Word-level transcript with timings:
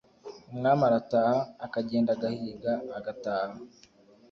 umwami 0.51 0.83
arataha, 0.89 1.37
akagenda 1.65 2.09
agahiga 2.13 2.73
agataha. 2.97 3.55